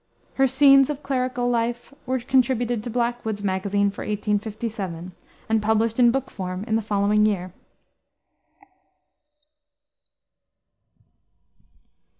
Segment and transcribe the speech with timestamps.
[0.33, 5.11] Her Scenes of Clerical Life were contributed to Blackwood's Magazine for 1857,
[5.47, 7.53] and published in book form in the following year.